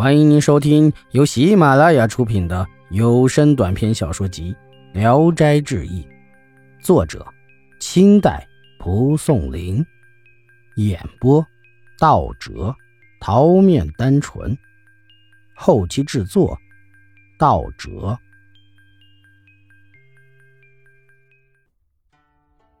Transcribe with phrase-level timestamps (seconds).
[0.00, 4.56] 欢迎您收听由喜马拉雅出品的有声短篇小说集
[4.98, 6.02] 《聊斋志异》，
[6.82, 7.22] 作者：
[7.80, 8.48] 清代
[8.78, 9.84] 蒲松龄，
[10.76, 11.46] 演播：
[11.98, 12.74] 道哲、
[13.20, 14.56] 桃面单纯，
[15.54, 16.58] 后期制作：
[17.38, 18.18] 道哲。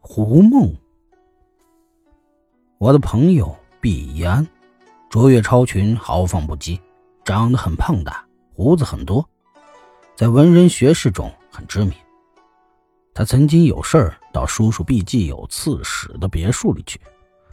[0.00, 0.74] 胡梦，
[2.78, 4.48] 我的朋友毕安，
[5.10, 6.80] 卓越超群，豪放不羁。
[7.24, 9.28] 长得很胖大，胡子很多，
[10.16, 11.92] 在文人学士中很知名。
[13.14, 17.00] 他曾经有事儿到叔叔毕继有刺史的别墅里去，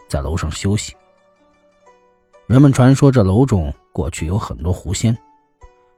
[0.07, 0.95] 在楼上休息。
[2.47, 5.15] 人们传说这楼中过去有很多狐仙，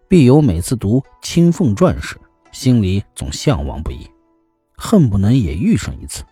[0.07, 2.19] 毕友每次读《青凤传》时，
[2.51, 4.09] 心里总向往不已，
[4.75, 6.23] 恨不能也遇上一次。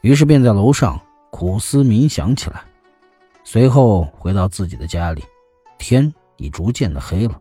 [0.00, 0.98] 于是便在楼上
[1.30, 2.64] 苦思冥想起来，
[3.44, 5.22] 随后回到自己的家里。
[5.78, 7.40] 天已逐渐的黑了，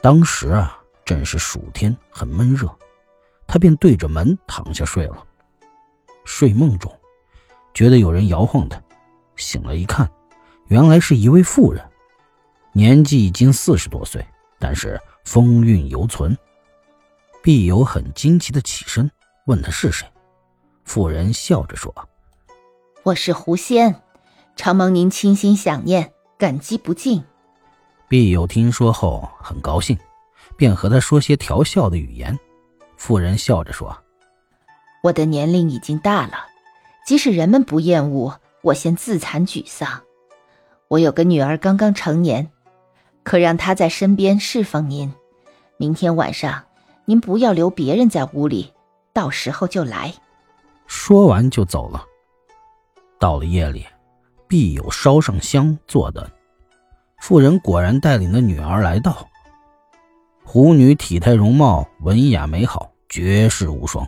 [0.00, 2.68] 当时啊，正是暑天，很闷热，
[3.46, 5.24] 他便对着门躺下睡了。
[6.24, 6.92] 睡梦中，
[7.72, 8.82] 觉得有人摇晃他，
[9.36, 10.10] 醒了一看，
[10.66, 11.84] 原来是一位妇人，
[12.72, 14.26] 年纪已经四十多岁，
[14.58, 16.36] 但是风韵犹存。
[17.42, 19.08] 必有很惊奇的起身，
[19.44, 20.04] 问他是谁。
[20.84, 21.94] 妇人笑着说
[23.04, 24.02] ：“我是狐仙，
[24.56, 27.22] 常蒙您倾心想念。”感激不尽。
[28.08, 29.98] 毕友听说后很高兴，
[30.56, 32.38] 便和他说些调笑的语言。
[32.96, 33.96] 妇人笑着说
[35.02, 36.46] ：“我的年龄已经大了，
[37.04, 40.02] 即使人们不厌恶，我先自惭沮丧。
[40.88, 42.50] 我有个女儿刚刚成年，
[43.22, 45.12] 可让她在身边侍奉您。
[45.78, 46.64] 明天晚上
[47.04, 48.72] 您不要留别人在屋里，
[49.12, 50.14] 到时候就来。”
[50.86, 52.04] 说完就走了。
[53.18, 53.84] 到了夜里。
[54.48, 56.30] 必有烧上香做的，
[57.20, 59.28] 妇人果然带领的女儿来到。
[60.44, 64.06] 狐女体态容貌文雅美好，绝世无双。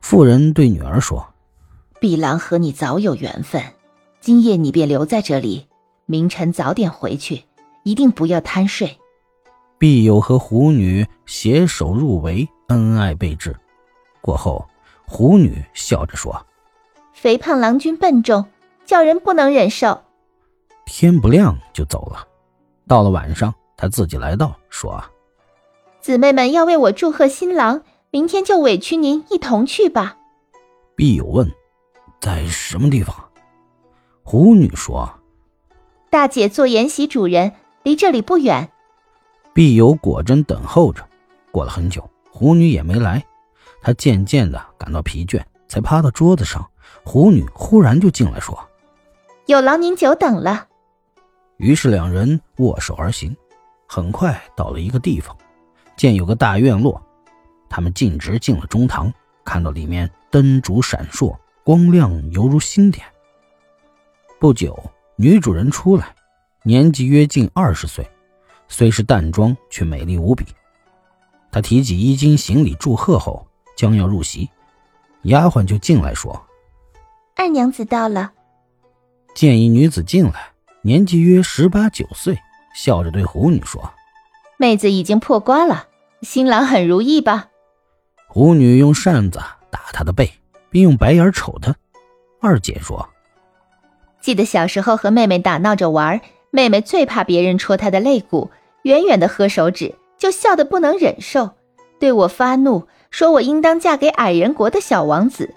[0.00, 1.24] 妇人对女儿说
[2.00, 3.62] ：“碧郎和你早有缘分，
[4.20, 5.68] 今夜你便留在这里，
[6.06, 7.44] 明晨早点回去，
[7.84, 8.98] 一定不要贪睡。”
[9.78, 13.54] 必有和狐女携手入围，恩爱备至。
[14.20, 14.66] 过后，
[15.06, 16.44] 狐女笑着说
[17.14, 18.44] ：“肥胖郎君笨重。”
[18.86, 20.02] 叫人不能忍受。
[20.86, 22.26] 天不亮就走了。
[22.88, 25.02] 到了晚上，他自己来到，说
[26.00, 30.16] ：“姊妹们要为我祝贺新郎，明天就委屈您一同去吧。”
[30.94, 31.52] 必有问
[32.20, 33.14] ：“在什么地方？”
[34.22, 35.18] 狐女说
[36.08, 37.52] ：“大姐做筵席主人，
[37.82, 38.70] 离这里不远。”
[39.52, 41.04] 必有果真等候着。
[41.50, 43.24] 过了很久，狐女也没来，
[43.82, 46.64] 他渐渐的感到疲倦，才趴到桌子上。
[47.04, 48.56] 狐女忽然就进来说。
[49.46, 50.66] 有劳您久等了。
[51.58, 53.34] 于是两人握手而行，
[53.86, 55.36] 很快到了一个地方，
[55.96, 57.00] 见有个大院落，
[57.68, 59.12] 他们径直进了中堂，
[59.44, 63.06] 看到里面灯烛闪烁，光亮犹如星点。
[64.40, 64.76] 不久，
[65.14, 66.12] 女主人出来，
[66.64, 68.04] 年纪约近二十岁，
[68.66, 70.44] 虽是淡妆，却美丽无比。
[71.52, 73.46] 她提起衣襟行礼祝贺后，
[73.76, 74.50] 将要入席，
[75.22, 76.44] 丫鬟就进来说
[77.36, 78.32] ：“二娘子到了。”
[79.36, 82.38] 见一女子进来，年纪约十八九岁，
[82.74, 83.92] 笑着对狐女说
[84.56, 85.88] ：“妹子已经破瓜了，
[86.22, 87.48] 新郎很如意吧？”
[88.28, 89.38] 狐女用扇子
[89.70, 90.32] 打她的背，
[90.70, 91.76] 并用白眼瞅她。
[92.40, 93.10] 二姐说
[94.22, 96.18] ：“记得小时候和妹妹打闹着玩，
[96.50, 98.50] 妹妹最怕别人戳她的肋骨，
[98.84, 101.50] 远远的喝手指，就笑得不能忍受，
[102.00, 105.54] 对我发怒，说我应当嫁给矮人国的小王子。”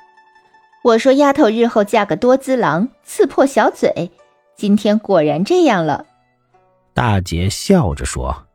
[0.81, 4.12] 我说：“丫头日后嫁个多姿郎，刺破小嘴。”
[4.56, 6.06] 今天果然这样了。
[6.94, 8.47] 大姐笑着说：“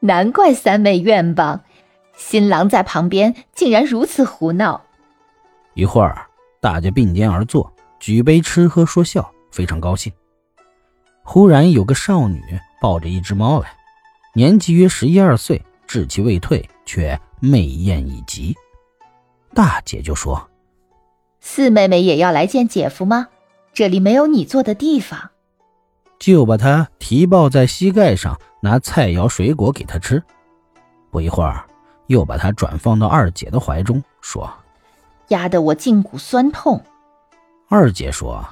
[0.00, 1.60] 难怪三妹愿望，
[2.16, 4.82] 新郎在旁边竟然如此胡闹。”
[5.74, 6.26] 一会儿，
[6.60, 10.12] 大家并肩而坐，举杯吃喝说笑，非常高兴。
[11.22, 12.40] 忽然有个少女
[12.80, 13.68] 抱着一只猫来，
[14.32, 18.54] 年纪约十一二岁，稚气未退，却媚艳已极。
[19.52, 20.48] 大姐就说。
[21.48, 23.28] 四妹妹也要来见姐夫吗？
[23.72, 25.30] 这里没有你坐的地方，
[26.18, 30.20] 就把她提抱在膝盖上，拿菜肴水果给她吃。
[31.08, 31.64] 不一会儿，
[32.08, 34.52] 又把她转放到二姐的怀中，说
[35.28, 36.82] ：“压得我胫骨酸痛。”
[37.70, 38.44] 二姐说：“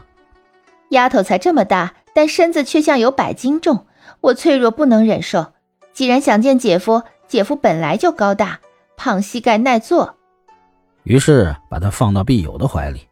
[0.91, 3.87] 丫头才这么大，但身子却像有百斤重，
[4.21, 5.53] 我脆弱不能忍受。
[5.93, 8.61] 既然想见姐夫，姐夫本来就高大，
[8.97, 10.15] 胖膝盖耐坐。”
[11.05, 13.09] 于是把她放到碧友的怀里，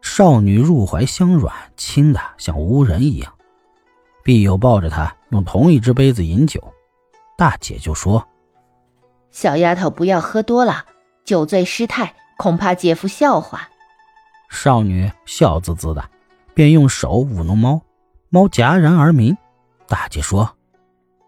[0.00, 3.32] 少女入怀相软，亲的像无人一样。
[4.22, 6.62] 碧友抱着她，用同一只杯子饮酒。
[7.38, 8.26] 大姐就说
[9.30, 10.84] ：“小丫头，不要喝多了，
[11.24, 13.68] 酒醉失态，恐怕姐夫笑话。”
[14.48, 16.02] 少女笑滋滋的，
[16.54, 17.82] 便用手舞弄猫，
[18.30, 19.36] 猫戛然而鸣。
[19.86, 20.56] 大姐说：“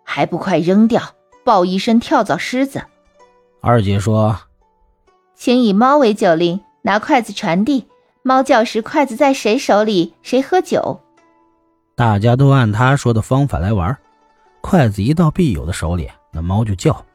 [0.02, 1.02] 还不快扔掉，
[1.44, 2.82] 抱一身跳蚤虱子。”
[3.60, 4.34] 二姐说
[5.38, 7.86] ：“请以猫为酒令，拿筷子传递。
[8.22, 11.00] 猫叫时，筷子在谁手里，谁喝酒。”
[11.94, 13.96] 大家都按他说的方法来玩。
[14.60, 17.06] 筷子一到碧友的手里，那猫就叫。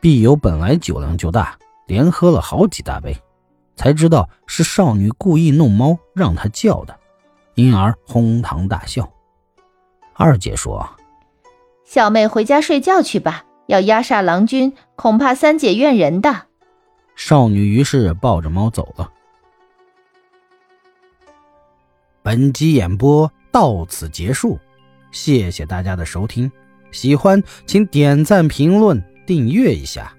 [0.00, 1.56] 碧友本来酒量就大，
[1.86, 3.16] 连喝了好几大杯，
[3.76, 6.98] 才知道是少女故意弄猫让他叫的，
[7.54, 9.08] 因而哄堂大笑。
[10.14, 10.90] 二姐说
[11.86, 16.46] ：“小妹回家睡觉去吧，要压煞郎君，恐怕三姐怨人的。”
[17.18, 19.12] 少女于是抱着猫走了。
[22.22, 24.56] 本集演播到此结束。
[25.10, 26.50] 谢谢大家的收听，
[26.92, 30.14] 喜欢请点赞、评论、订阅一下。